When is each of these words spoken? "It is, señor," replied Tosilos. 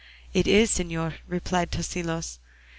"It 0.33 0.47
is, 0.47 0.71
señor," 0.71 1.17
replied 1.27 1.69
Tosilos. 1.71 2.39